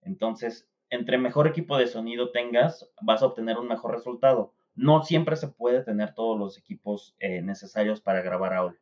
Entonces, 0.01 0.71
entre 0.89 1.19
mejor 1.19 1.47
equipo 1.47 1.77
de 1.77 1.87
sonido 1.87 2.31
tengas, 2.31 2.91
vas 3.03 3.23
a 3.23 3.27
obtener 3.27 3.59
un 3.59 3.69
mejor 3.69 3.93
resultado. 3.93 4.55
No 4.75 5.03
siempre 5.03 5.37
se 5.37 5.49
puede 5.49 5.83
tener 5.83 6.15
todos 6.15 6.39
los 6.39 6.57
equipos 6.57 7.15
eh, 7.19 7.43
necesarios 7.43 8.01
para 8.01 8.23
grabar 8.23 8.55
audio, 8.55 8.79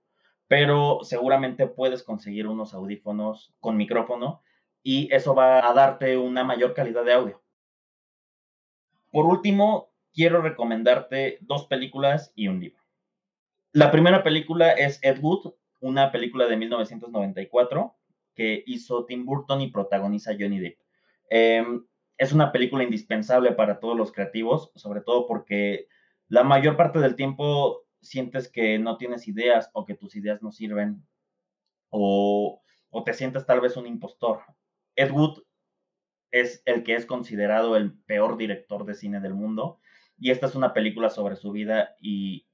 pero 0.46 1.00
seguramente 1.02 1.66
puedes 1.66 2.04
conseguir 2.04 2.46
unos 2.46 2.74
audífonos 2.74 3.52
con 3.58 3.76
micrófono 3.76 4.40
y 4.82 5.12
eso 5.14 5.34
va 5.34 5.68
a 5.68 5.72
darte 5.72 6.16
una 6.16 6.44
mayor 6.44 6.74
calidad 6.74 7.04
de 7.04 7.12
audio. 7.12 7.42
Por 9.10 9.26
último, 9.26 9.92
quiero 10.12 10.40
recomendarte 10.42 11.38
dos 11.42 11.66
películas 11.66 12.32
y 12.34 12.48
un 12.48 12.60
libro. 12.60 12.82
La 13.72 13.90
primera 13.90 14.22
película 14.22 14.72
es 14.72 14.98
Ed 15.02 15.18
Wood, 15.20 15.54
una 15.80 16.12
película 16.12 16.46
de 16.46 16.56
1994 16.56 17.96
que 18.34 18.62
hizo 18.66 19.04
Tim 19.04 19.24
Burton 19.24 19.60
y 19.60 19.70
protagoniza 19.70 20.32
Johnny 20.38 20.58
Depp. 20.58 20.78
Em, 21.30 21.86
es 22.18 22.32
una 22.32 22.52
película 22.52 22.84
indispensable 22.84 23.52
para 23.52 23.80
todos 23.80 23.96
los 23.96 24.12
creativos, 24.12 24.70
sobre 24.74 25.00
todo 25.00 25.26
porque 25.26 25.88
la 26.28 26.44
mayor 26.44 26.76
parte 26.76 26.98
del 26.98 27.16
tiempo 27.16 27.84
sientes 28.00 28.48
que 28.48 28.78
no 28.78 28.96
tienes 28.96 29.28
ideas 29.28 29.70
o 29.72 29.84
que 29.84 29.94
tus 29.94 30.16
ideas 30.16 30.42
no 30.42 30.52
sirven 30.52 31.06
o, 31.90 32.62
o 32.90 33.04
te 33.04 33.14
sientes 33.14 33.46
tal 33.46 33.60
vez 33.60 33.76
un 33.76 33.86
impostor. 33.86 34.40
Ed 35.02 35.10
Wood 35.10 35.42
es 36.30 36.62
el 36.64 36.82
que 36.82 36.94
es 36.94 37.06
considerado 37.06 37.76
el 37.76 37.92
peor 37.92 38.36
director 38.36 38.84
de 38.84 38.94
cine 38.94 39.20
del 39.20 39.34
mundo 39.34 39.78
y 40.18 40.30
esta 40.30 40.46
es 40.46 40.54
una 40.54 40.72
película 40.72 41.10
sobre 41.10 41.36
su 41.36 41.52
vida 41.52 41.96
y 42.00 42.46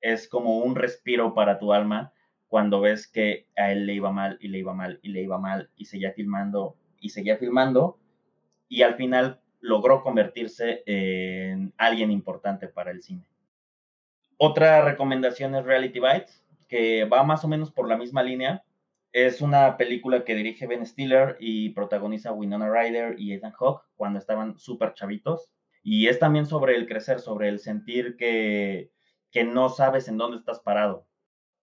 es 0.00 0.28
como 0.28 0.58
un 0.58 0.76
respiro 0.76 1.34
para 1.34 1.58
tu 1.58 1.72
alma 1.72 2.12
cuando 2.48 2.80
ves 2.80 3.06
que 3.06 3.48
a 3.56 3.72
él 3.72 3.86
le 3.86 3.94
iba 3.94 4.10
mal 4.10 4.38
y 4.40 4.48
le 4.48 4.58
iba 4.58 4.72
mal 4.72 4.98
y 5.02 5.10
le 5.10 5.22
iba 5.22 5.38
mal 5.38 5.70
y 5.76 5.84
seguía 5.86 6.12
filmando 6.12 6.76
y 7.00 7.10
seguía 7.10 7.36
filmando 7.36 7.98
y 8.68 8.82
al 8.82 8.94
final 8.94 9.40
logró 9.60 10.02
convertirse 10.02 10.82
en 10.86 11.74
alguien 11.76 12.10
importante 12.10 12.68
para 12.68 12.90
el 12.90 13.02
cine. 13.02 13.26
Otra 14.38 14.82
recomendación 14.82 15.54
es 15.54 15.64
Reality 15.64 16.00
Bites, 16.00 16.42
que 16.66 17.04
va 17.04 17.22
más 17.24 17.44
o 17.44 17.48
menos 17.48 17.70
por 17.70 17.88
la 17.88 17.96
misma 17.96 18.22
línea. 18.22 18.64
Es 19.12 19.40
una 19.40 19.76
película 19.76 20.24
que 20.24 20.34
dirige 20.34 20.66
Ben 20.66 20.86
Stiller 20.86 21.36
y 21.40 21.70
protagoniza 21.70 22.32
Winona 22.32 22.70
Ryder 22.70 23.18
y 23.18 23.32
Ethan 23.32 23.52
Hawke 23.52 23.84
cuando 23.96 24.18
estaban 24.18 24.58
súper 24.58 24.94
chavitos. 24.94 25.50
Y 25.82 26.08
es 26.08 26.18
también 26.18 26.46
sobre 26.46 26.76
el 26.76 26.86
crecer, 26.86 27.20
sobre 27.20 27.48
el 27.48 27.58
sentir 27.58 28.16
que, 28.16 28.90
que 29.30 29.44
no 29.44 29.68
sabes 29.68 30.08
en 30.08 30.18
dónde 30.18 30.36
estás 30.36 30.60
parado, 30.60 31.06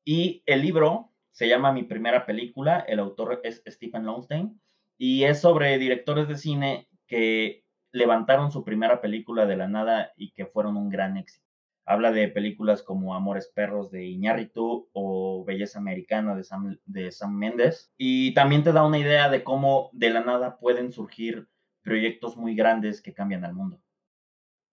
y 0.07 0.41
el 0.45 0.61
libro 0.61 1.11
se 1.31 1.49
llama 1.49 1.73
Mi 1.73 1.83
primera 1.83 2.25
película, 2.25 2.79
el 2.87 2.99
autor 2.99 3.41
es 3.43 3.61
Stephen 3.67 4.05
Lowenstein, 4.05 4.57
y 4.97 5.25
es 5.25 5.41
sobre 5.41 5.77
directores 5.77 6.29
de 6.29 6.37
cine 6.37 6.87
que 7.07 7.65
levantaron 7.91 8.49
su 8.49 8.63
primera 8.63 9.01
película 9.01 9.45
de 9.45 9.57
la 9.57 9.67
nada 9.67 10.13
y 10.15 10.31
que 10.31 10.45
fueron 10.45 10.77
un 10.77 10.87
gran 10.87 11.17
éxito. 11.17 11.45
Habla 11.89 12.11
de 12.11 12.27
películas 12.27 12.83
como 12.83 13.15
Amores 13.15 13.47
Perros 13.47 13.89
de 13.89 14.05
Iñárritu 14.05 14.89
o 14.91 15.45
Belleza 15.45 15.79
Americana 15.79 16.35
de 16.35 16.43
Sam, 16.43 16.77
de 16.85 17.11
Sam 17.11 17.33
Méndez. 17.33 17.93
Y 17.97 18.33
también 18.33 18.63
te 18.63 18.73
da 18.73 18.85
una 18.85 18.99
idea 18.99 19.29
de 19.29 19.43
cómo 19.43 19.89
de 19.93 20.09
la 20.09 20.21
nada 20.21 20.59
pueden 20.59 20.91
surgir 20.91 21.47
proyectos 21.81 22.35
muy 22.35 22.55
grandes 22.55 23.01
que 23.01 23.13
cambian 23.13 23.45
al 23.45 23.53
mundo. 23.53 23.79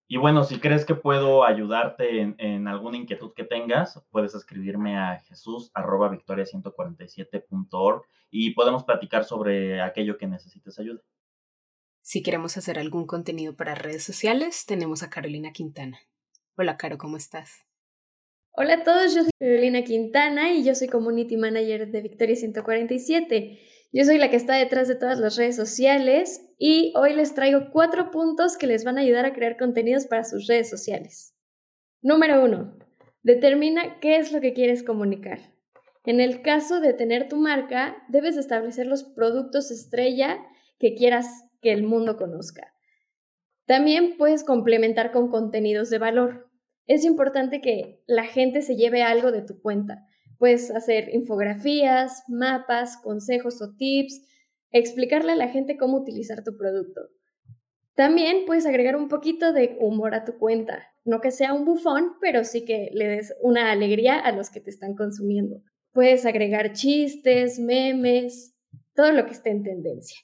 Y 0.07 0.19
bueno, 0.19 0.45
si 0.45 0.61
crees 0.61 0.85
que 0.85 0.95
puedo 0.95 1.45
ayudarte 1.45 2.35
en, 2.37 2.69
alguna 2.69 2.99
inquietud 2.99 3.33
que 3.35 3.45
tengas, 3.45 4.05
puedes 4.11 4.35
escribirme 4.35 4.99
a 4.99 5.21
jesús.victoria147.org 5.21 8.03
y 8.31 8.51
podemos 8.51 8.85
platicar 8.85 9.25
sobre 9.25 9.81
aquello 9.81 10.19
que 10.19 10.27
necesites 10.27 10.79
ayuda. 10.79 11.01
Si 12.03 12.23
queremos 12.23 12.59
hacer 12.59 12.79
algún 12.79 13.07
contenido 13.07 13.57
para 13.57 13.75
redes 13.75 14.05
sociales, 14.05 14.67
tenemos 14.67 15.03
a 15.03 15.09
Carolina 15.09 15.53
Quintana. 15.53 15.99
Hola, 16.57 16.77
Caro, 16.77 16.99
¿cómo 16.99 17.17
estás? 17.17 17.67
Hola 18.53 18.75
a 18.75 18.85
todos, 18.85 19.13
yo 19.13 19.23
soy 19.23 19.33
Carolina 19.41 19.83
Quintana 19.83 20.53
y 20.53 20.63
yo 20.63 20.77
soy 20.77 20.87
Community 20.87 21.37
Manager 21.37 21.91
de 21.91 22.01
Victoria 22.01 22.37
147. 22.37 23.59
Yo 23.93 24.05
soy 24.05 24.19
la 24.19 24.31
que 24.31 24.37
está 24.37 24.55
detrás 24.55 24.87
de 24.87 24.95
todas 24.95 25.19
las 25.19 25.37
redes 25.37 25.57
sociales 25.57 26.49
y 26.57 26.93
hoy 26.95 27.15
les 27.15 27.35
traigo 27.35 27.71
cuatro 27.73 28.13
puntos 28.13 28.57
que 28.57 28.69
les 28.69 28.85
van 28.85 28.99
a 28.99 29.01
ayudar 29.01 29.27
a 29.27 29.33
crear 29.33 29.57
contenidos 29.57 30.07
para 30.07 30.23
sus 30.23 30.47
redes 30.47 30.71
sociales. 30.71 31.35
Número 32.03 32.45
uno, 32.45 32.79
determina 33.25 33.99
qué 33.99 34.19
es 34.19 34.31
lo 34.31 34.41
que 34.41 34.53
quieres 34.53 34.85
comunicar. 34.85 35.41
En 36.05 36.21
el 36.21 36.41
caso 36.41 36.79
de 36.79 36.93
tener 36.93 37.29
tu 37.29 37.37
marca, 37.37 37.97
debes 38.09 38.37
establecer 38.37 38.87
los 38.87 39.03
productos 39.03 39.73
estrella 39.73 40.39
que 40.79 40.95
quieras 40.95 41.27
que 41.61 41.73
el 41.73 41.83
mundo 41.83 42.17
conozca. 42.17 42.74
También 43.67 44.17
puedes 44.19 44.45
complementar 44.45 45.11
con 45.11 45.31
contenidos 45.31 45.91
de 45.91 45.99
valor. 45.99 46.51
Es 46.87 47.05
importante 47.05 47.61
que 47.61 48.03
la 48.07 48.25
gente 48.25 48.61
se 48.61 48.77
lleve 48.77 49.03
algo 49.03 49.33
de 49.33 49.43
tu 49.43 49.61
cuenta. 49.61 50.05
Puedes 50.39 50.71
hacer 50.71 51.15
infografías, 51.15 52.23
mapas, 52.29 52.99
consejos 52.99 53.63
o 53.63 53.75
tips, 53.77 54.21
explicarle 54.71 55.33
a 55.33 55.37
la 55.37 55.49
gente 55.49 55.77
cómo 55.79 55.97
utilizar 55.99 56.43
tu 56.45 56.57
producto. 56.57 57.01
También 57.95 58.45
puedes 58.45 58.67
agregar 58.67 58.97
un 58.97 59.09
poquito 59.09 59.53
de 59.53 59.77
humor 59.81 60.15
a 60.15 60.25
tu 60.25 60.37
cuenta. 60.37 60.89
No 61.05 61.21
que 61.21 61.31
sea 61.31 61.55
un 61.55 61.65
bufón, 61.65 62.15
pero 62.21 62.45
sí 62.45 62.65
que 62.65 62.91
le 62.93 63.07
des 63.07 63.35
una 63.41 63.71
alegría 63.71 64.19
a 64.19 64.33
los 64.33 64.51
que 64.51 64.61
te 64.61 64.71
están 64.71 64.95
consumiendo. 64.95 65.63
Puedes 65.93 66.27
agregar 66.27 66.73
chistes, 66.73 67.61
memes, 67.61 68.55
todo 68.95 69.13
lo 69.13 69.27
que 69.27 69.33
esté 69.33 69.51
en 69.51 69.63
tendencia. 69.63 70.19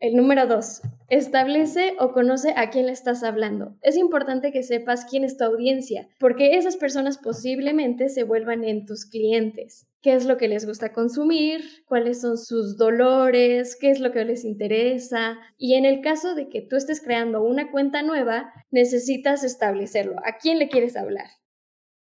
El 0.00 0.16
número 0.16 0.46
dos, 0.46 0.82
establece 1.08 1.94
o 1.98 2.12
conoce 2.12 2.52
a 2.56 2.70
quién 2.70 2.86
le 2.86 2.92
estás 2.92 3.22
hablando. 3.22 3.76
Es 3.82 3.96
importante 3.96 4.52
que 4.52 4.62
sepas 4.62 5.04
quién 5.04 5.24
es 5.24 5.36
tu 5.36 5.44
audiencia, 5.44 6.08
porque 6.18 6.56
esas 6.56 6.76
personas 6.76 7.18
posiblemente 7.18 8.08
se 8.08 8.24
vuelvan 8.24 8.64
en 8.64 8.86
tus 8.86 9.06
clientes. 9.06 9.86
¿Qué 10.02 10.12
es 10.12 10.26
lo 10.26 10.36
que 10.36 10.48
les 10.48 10.66
gusta 10.66 10.92
consumir? 10.92 11.62
¿Cuáles 11.86 12.20
son 12.20 12.36
sus 12.36 12.76
dolores? 12.76 13.76
¿Qué 13.80 13.90
es 13.90 14.00
lo 14.00 14.12
que 14.12 14.24
les 14.24 14.44
interesa? 14.44 15.38
Y 15.56 15.74
en 15.74 15.86
el 15.86 16.00
caso 16.02 16.34
de 16.34 16.48
que 16.48 16.60
tú 16.60 16.76
estés 16.76 17.00
creando 17.00 17.42
una 17.42 17.70
cuenta 17.70 18.02
nueva, 18.02 18.52
necesitas 18.70 19.44
establecerlo. 19.44 20.16
¿A 20.24 20.36
quién 20.36 20.58
le 20.58 20.68
quieres 20.68 20.96
hablar? 20.96 21.28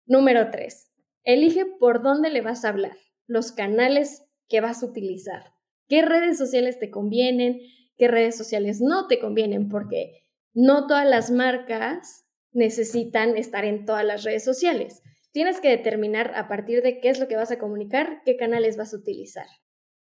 Número 0.06 0.50
tres, 0.50 0.92
elige 1.24 1.66
por 1.66 2.02
dónde 2.02 2.30
le 2.30 2.42
vas 2.42 2.64
a 2.64 2.68
hablar, 2.68 2.96
los 3.26 3.52
canales 3.52 4.24
que 4.48 4.60
vas 4.60 4.82
a 4.82 4.86
utilizar 4.86 5.59
qué 5.90 6.02
redes 6.02 6.38
sociales 6.38 6.78
te 6.78 6.90
convienen, 6.90 7.60
qué 7.98 8.08
redes 8.08 8.38
sociales 8.38 8.80
no 8.80 9.08
te 9.08 9.18
convienen, 9.18 9.68
porque 9.68 10.22
no 10.54 10.86
todas 10.86 11.06
las 11.06 11.30
marcas 11.30 12.24
necesitan 12.52 13.36
estar 13.36 13.64
en 13.64 13.84
todas 13.84 14.04
las 14.04 14.22
redes 14.22 14.44
sociales. 14.44 15.02
Tienes 15.32 15.60
que 15.60 15.68
determinar 15.68 16.32
a 16.36 16.48
partir 16.48 16.82
de 16.82 17.00
qué 17.00 17.10
es 17.10 17.18
lo 17.18 17.28
que 17.28 17.36
vas 17.36 17.50
a 17.50 17.58
comunicar, 17.58 18.22
qué 18.24 18.36
canales 18.36 18.76
vas 18.76 18.94
a 18.94 18.98
utilizar. 18.98 19.46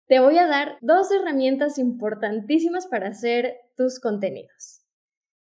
Te 0.06 0.20
voy 0.20 0.36
a 0.36 0.46
dar 0.46 0.76
dos 0.82 1.10
herramientas 1.10 1.78
importantísimas 1.78 2.86
para 2.86 3.08
hacer 3.08 3.56
tus 3.74 3.98
contenidos. 3.98 4.84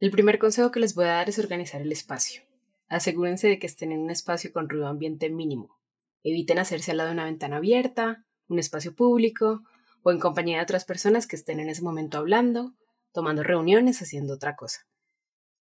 El 0.00 0.10
primer 0.10 0.38
consejo 0.38 0.70
que 0.70 0.80
les 0.80 0.94
voy 0.94 1.04
a 1.04 1.08
dar 1.08 1.28
es 1.28 1.38
organizar 1.38 1.82
el 1.82 1.92
espacio. 1.92 2.42
Asegúrense 2.88 3.48
de 3.48 3.58
que 3.58 3.66
estén 3.66 3.92
en 3.92 4.00
un 4.00 4.10
espacio 4.10 4.52
con 4.52 4.68
ruido 4.68 4.86
ambiente 4.86 5.30
mínimo. 5.30 5.78
Eviten 6.22 6.58
hacerse 6.58 6.90
al 6.90 6.98
lado 6.98 7.10
de 7.10 7.14
una 7.14 7.24
ventana 7.24 7.58
abierta, 7.58 8.24
un 8.48 8.58
espacio 8.58 8.94
público 8.94 9.62
o 10.02 10.10
en 10.10 10.18
compañía 10.18 10.58
de 10.58 10.62
otras 10.62 10.84
personas 10.84 11.26
que 11.26 11.36
estén 11.36 11.60
en 11.60 11.68
ese 11.68 11.82
momento 11.82 12.18
hablando, 12.18 12.74
tomando 13.14 13.42
reuniones, 13.42 14.02
haciendo 14.02 14.34
otra 14.34 14.56
cosa. 14.56 14.86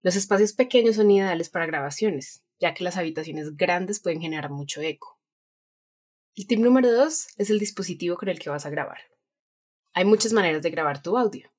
Los 0.02 0.14
espacios 0.14 0.52
pequeños 0.52 0.96
son 0.96 1.10
ideales 1.10 1.48
para 1.50 1.66
grabaciones, 1.66 2.44
ya 2.60 2.74
que 2.74 2.84
las 2.84 2.96
habitaciones 2.96 3.56
grandes 3.56 4.00
pueden 4.00 4.20
generar 4.20 4.50
mucho 4.50 4.80
eco. 4.80 5.18
El 6.36 6.46
tip 6.46 6.60
número 6.60 6.92
dos 6.92 7.26
es 7.36 7.50
el 7.50 7.58
dispositivo 7.58 8.16
con 8.16 8.28
el 8.28 8.38
que 8.38 8.50
vas 8.50 8.66
a 8.66 8.70
grabar. 8.70 9.00
Hay 9.92 10.04
muchas 10.04 10.32
maneras 10.32 10.62
de 10.62 10.70
grabar 10.70 11.02
tu 11.02 11.18
audio. 11.18 11.50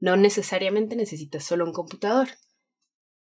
No 0.00 0.16
necesariamente 0.16 0.96
necesitas 0.96 1.44
solo 1.44 1.64
un 1.64 1.72
computador. 1.72 2.28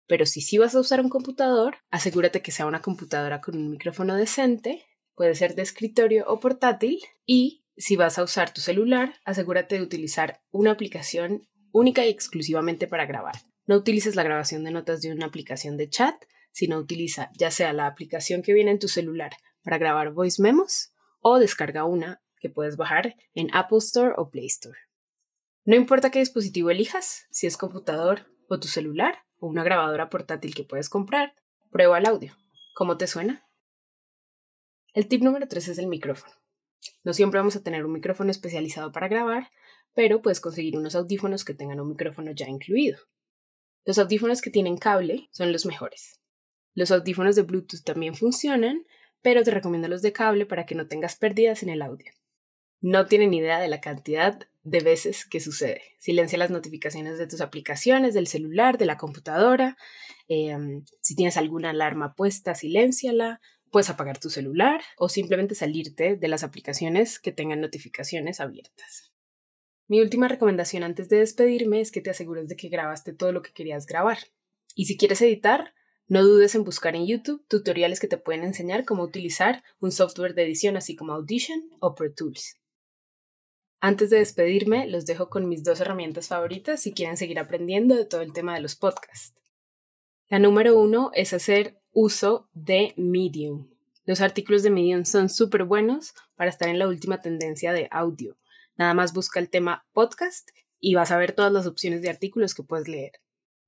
Pero 0.07 0.25
si 0.27 0.41
sí 0.41 0.59
vas 0.59 0.75
a 0.75 0.81
usar 0.81 1.01
un 1.01 1.09
computador, 1.09 1.77
asegúrate 1.91 2.43
que 2.43 2.53
sea 2.53 2.67
una 2.67 2.83
computadora 2.83 3.41
con 3.41 3.57
un 3.57 3.71
micrófono 3.71 4.17
decente, 4.17 4.85
puede 5.15 5.35
ser 5.35 5.55
de 5.55 5.63
escritorio 5.63 6.25
o 6.27 6.41
portátil, 6.41 7.01
y 7.27 7.65
si 7.77 7.97
vas 7.97 8.19
a 8.19 8.23
usar 8.23 8.53
tu 8.53 8.61
celular, 8.61 9.15
asegúrate 9.25 9.77
de 9.77 9.83
utilizar 9.83 10.43
una 10.51 10.73
aplicación 10.73 11.49
única 11.75 12.07
y 12.07 12.09
exclusivamente 12.09 12.87
para 12.87 13.05
grabar. 13.05 13.35
No 13.67 13.77
utilices 13.77 14.15
la 14.15 14.23
grabación 14.23 14.63
de 14.63 14.71
notas 14.71 15.03
de 15.03 15.13
una 15.13 15.27
aplicación 15.27 15.77
de 15.77 15.91
chat, 15.91 16.15
sino 16.53 16.79
utiliza 16.79 17.31
ya 17.37 17.51
sea 17.51 17.73
la 17.73 17.87
aplicación 17.87 18.43
que 18.43 18.55
viene 18.55 18.71
en 18.71 18.79
tu 18.79 18.87
celular 18.87 19.33
para 19.63 19.79
grabar 19.79 20.13
voice 20.13 20.41
memos 20.41 20.93
o 21.21 21.39
descarga 21.39 21.85
una 21.85 22.23
que 22.39 22.49
puedes 22.49 22.77
bajar 22.77 23.17
en 23.35 23.49
Apple 23.53 23.79
Store 23.79 24.15
o 24.17 24.31
Play 24.31 24.47
Store. 24.47 24.79
No 25.65 25.75
importa 25.75 26.11
qué 26.11 26.21
dispositivo 26.21 26.71
elijas, 26.71 27.27
si 27.31 27.49
es 27.49 27.57
computador 27.57 28.27
o 28.49 28.61
tu 28.61 28.69
celular 28.69 29.19
o 29.41 29.49
una 29.49 29.65
grabadora 29.65 30.11
portátil 30.11 30.55
que 30.55 30.63
puedes 30.63 30.89
comprar, 30.89 31.35
prueba 31.73 31.99
el 31.99 32.07
audio. 32.07 32.37
¿Cómo 32.77 32.97
te 32.99 33.09
suena? 33.09 33.49
El 34.93 35.09
tip 35.09 35.23
número 35.23 35.49
3 35.49 35.69
es 35.69 35.79
el 35.79 35.89
micrófono. 35.89 36.35
No 37.03 37.15
siempre 37.15 37.41
vamos 37.41 37.57
a 37.57 37.63
tener 37.63 37.85
un 37.85 37.93
micrófono 37.93 38.31
especializado 38.31 38.93
para 38.93 39.09
grabar, 39.09 39.51
pero 39.95 40.23
puedes 40.23 40.41
conseguir 40.41 40.77
unos 40.77 40.95
audífonos 40.95 41.45
que 41.45 41.55
tengan 41.55 41.81
un 41.81 41.91
micrófono 41.91 42.33
ya 42.33 42.49
incluido. 42.49 42.99
Los 43.85 43.99
audífonos 43.99 44.41
que 44.41 44.51
tienen 44.51 44.77
cable 44.77 45.29
son 45.31 45.53
los 45.53 45.67
mejores. 45.67 46.21
Los 46.75 46.91
audífonos 46.91 47.37
de 47.37 47.43
Bluetooth 47.43 47.85
también 47.85 48.15
funcionan, 48.15 48.85
pero 49.23 49.43
te 49.43 49.51
recomiendo 49.51 49.89
los 49.89 50.03
de 50.03 50.13
cable 50.13 50.47
para 50.47 50.67
que 50.67 50.75
no 50.75 50.89
tengas 50.89 51.17
pérdidas 51.17 51.63
en 51.63 51.69
el 51.69 51.83
audio. 51.83 52.13
No 52.81 53.07
tienen 53.07 53.33
idea 53.33 53.61
de 53.61 53.69
la 53.69 53.81
cantidad 53.81 54.39
de 54.63 54.81
veces 54.81 55.25
que 55.25 55.41
sucede. 55.41 55.83
Silencia 55.99 56.37
las 56.39 56.51
notificaciones 56.51 57.19
de 57.19 57.27
tus 57.27 57.41
aplicaciones, 57.41 58.13
del 58.13 58.27
celular, 58.27 58.77
de 58.77 58.87
la 58.87 58.99
computadora. 58.99 59.77
Em, 60.29 60.85
si 61.01 61.15
tienes 61.15 61.37
alguna 61.37 61.71
alarma 61.71 62.15
puesta, 62.15 62.55
silénciala. 62.55 63.41
Puedes 63.71 63.91
apagar 63.91 64.19
tu 64.19 64.29
celular 64.31 64.83
o 64.99 65.09
simplemente 65.09 65.55
salirte 65.55 66.17
de 66.17 66.29
las 66.29 66.45
aplicaciones 66.45 67.19
que 67.19 67.33
tengan 67.33 67.61
notificaciones 67.61 68.41
abiertas. 68.41 69.14
Mi 69.87 70.01
última 70.01 70.29
recomendación 70.29 70.83
antes 70.83 71.09
de 71.09 71.19
despedirme 71.19 71.81
es 71.81 71.91
que 71.91 72.01
te 72.01 72.11
asegures 72.11 72.49
de 72.49 72.57
que 72.57 72.69
grabaste 72.69 73.13
todo 73.13 73.33
lo 73.33 73.43
que 73.43 73.53
querías 73.53 73.87
grabar. 73.87 74.19
Y 74.75 74.87
si 74.87 74.97
quieres 74.97 75.21
editar, 75.21 75.75
no 76.07 76.23
dudes 76.23 76.55
en 76.55 76.65
buscar 76.65 76.97
en 76.97 77.07
YouTube 77.07 77.45
tutoriales 77.49 78.01
que 78.01 78.09
te 78.09 78.19
pueden 78.19 78.45
enseñar 78.45 78.85
cómo 78.85 79.03
utilizar 79.03 79.63
un 79.81 79.93
software 79.93 80.35
de 80.35 80.45
edición 80.45 80.77
así 80.77 80.97
como 80.97 81.13
Audition 81.13 81.63
o 81.81 81.95
Pro 81.95 82.13
Tools. 82.13 82.59
Antes 83.81 84.09
de 84.09 84.19
despedirme, 84.19 84.87
los 84.87 85.05
dejo 85.05 85.29
con 85.29 85.49
mis 85.49 85.63
dos 85.63 85.81
herramientas 85.81 86.29
favoritas 86.29 86.81
si 86.81 86.95
quieren 86.95 87.19
seguir 87.19 87.39
aprendiendo 87.39 87.95
de 87.95 88.07
todo 88.07 88.23
el 88.23 88.33
tema 88.33 88.55
de 88.55 88.63
los 88.63 88.77
podcasts. 88.77 89.35
La 90.29 90.39
número 90.39 90.79
uno 90.79 91.11
es 91.13 91.35
hacer 91.35 91.79
uso 91.93 92.49
de 92.55 92.95
Medium. 92.97 93.69
Los 94.07 94.23
artículos 94.23 94.63
de 94.63 94.71
Medium 94.71 95.05
son 95.05 95.29
súper 95.29 95.65
buenos 95.65 96.15
para 96.35 96.49
estar 96.51 96.69
en 96.69 96.79
la 96.79 96.89
última 96.89 97.21
tendencia 97.21 97.73
de 97.73 97.89
audio. 97.91 98.37
Nada 98.77 98.95
más 98.95 99.13
busca 99.13 99.41
el 99.41 99.51
tema 99.51 99.87
podcast 99.93 100.51
y 100.81 100.95
vas 100.95 101.11
a 101.11 101.17
ver 101.17 101.33
todas 101.33 101.53
las 101.53 101.67
opciones 101.67 102.03
de 102.03 102.11
artículos 102.11 102.55
que 102.55 102.63
puedes 102.63 102.89
leer. 102.89 103.13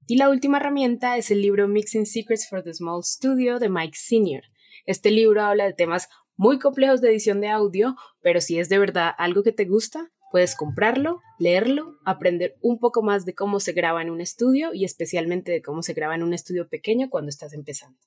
Y 0.06 0.16
la 0.16 0.28
última 0.28 0.58
herramienta 0.58 1.16
es 1.16 1.30
el 1.30 1.42
libro 1.42 1.68
Mixing 1.68 2.06
Secrets 2.06 2.48
for 2.48 2.62
the 2.62 2.72
Small 2.72 3.02
Studio 3.02 3.58
de 3.58 3.68
Mike 3.68 3.96
Senior. 3.96 4.42
Este 4.84 5.10
libro 5.10 5.42
habla 5.42 5.64
de 5.64 5.72
temas 5.72 6.08
muy 6.36 6.58
complejos 6.58 7.00
de 7.00 7.10
edición 7.10 7.40
de 7.40 7.48
audio, 7.48 7.96
pero 8.20 8.40
si 8.40 8.58
es 8.58 8.68
de 8.68 8.78
verdad 8.78 9.12
algo 9.18 9.42
que 9.42 9.52
te 9.52 9.64
gusta, 9.64 10.12
puedes 10.30 10.54
comprarlo, 10.54 11.20
leerlo, 11.38 11.98
aprender 12.04 12.56
un 12.60 12.78
poco 12.78 13.02
más 13.02 13.24
de 13.24 13.34
cómo 13.34 13.58
se 13.58 13.72
graba 13.72 14.02
en 14.02 14.10
un 14.10 14.20
estudio 14.20 14.74
y 14.74 14.84
especialmente 14.84 15.52
de 15.52 15.62
cómo 15.62 15.82
se 15.82 15.94
graba 15.94 16.14
en 16.14 16.22
un 16.22 16.34
estudio 16.34 16.68
pequeño 16.68 17.10
cuando 17.10 17.30
estás 17.30 17.52
empezando. 17.52 17.98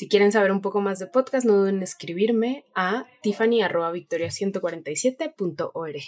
Si 0.00 0.08
quieren 0.08 0.32
saber 0.32 0.50
un 0.50 0.62
poco 0.62 0.80
más 0.80 0.98
de 0.98 1.08
podcast, 1.08 1.44
no 1.44 1.56
duden 1.56 1.76
en 1.76 1.82
escribirme 1.82 2.64
a 2.74 3.04
tiffany.victoria147.org. 3.20 6.02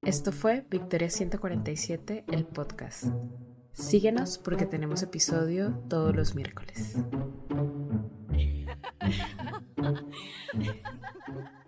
Esto 0.00 0.32
fue 0.32 0.64
Victoria 0.70 1.10
147, 1.10 2.24
el 2.28 2.46
podcast. 2.46 3.04
Síguenos 3.74 4.38
porque 4.38 4.64
tenemos 4.64 5.02
episodio 5.02 5.74
todos 5.90 6.16
los 6.16 6.34
miércoles. 6.34 6.96